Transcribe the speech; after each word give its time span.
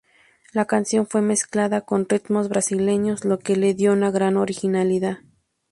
La 0.51 0.65
canción 0.65 1.05
fue 1.05 1.21
mezclada 1.21 1.81
con 1.81 2.09
ritmos 2.09 2.49
brasileños, 2.49 3.23
lo 3.23 3.37
que 3.37 3.55
le 3.55 3.75
dio 3.75 3.93
una 3.93 4.09
gran 4.09 4.35
originalidad. 4.35 5.19